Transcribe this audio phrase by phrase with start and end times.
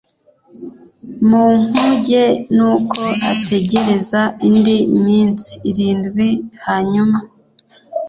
[1.27, 2.23] mu nkuge
[2.55, 3.01] Nuko
[3.31, 4.77] ategereza indi
[5.07, 6.27] minsi irindwi
[6.65, 7.17] hanyuma